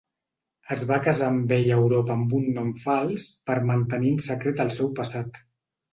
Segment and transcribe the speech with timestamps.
[0.75, 4.63] Es va casar amb ell a Europa amb un nom fals per mantenir en secret
[4.65, 5.43] el seu passat.